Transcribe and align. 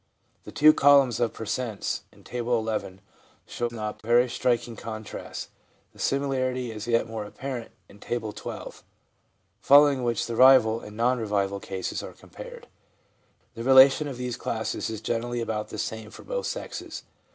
The 0.45 0.51
two 0.51 0.73
columns 0.73 1.19
of 1.19 1.31
per 1.31 1.45
cents, 1.45 2.01
in 2.11 2.23
Table 2.23 2.65
XI. 2.65 3.01
show 3.45 3.69
no 3.71 3.95
very 4.03 4.27
striking 4.27 4.75
contrasts. 4.75 5.49
The 5.93 5.99
similarity 5.99 6.71
is 6.71 6.87
yet 6.87 7.05
more 7.07 7.23
apparent 7.23 7.69
in 7.87 7.99
Table 7.99 8.33
XII. 8.35 8.81
following, 9.59 9.99
in 9.99 10.03
which 10.03 10.25
the 10.25 10.33
revival 10.33 10.79
and 10.81 10.97
non 10.97 11.19
revival 11.19 11.59
cases 11.59 12.01
are 12.01 12.13
compared. 12.13 12.65
The 13.53 13.63
relation 13.63 14.07
of 14.07 14.17
these 14.17 14.37
classes 14.37 14.89
is 14.89 15.01
generally 15.01 15.39
about 15.39 15.67
the 15.69 15.77
same 15.77 16.09
for 16.09 16.23
both 16.23 16.47
sexes. 16.47 17.03